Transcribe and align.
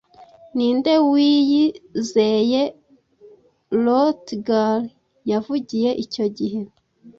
Ni 0.55 0.67
nde 0.77 0.93
wiyizeye 1.11 2.61
Hrothgar 3.79 4.79
yavugiye 5.31 5.89
icyo 6.03 6.25
gihe 6.37 6.61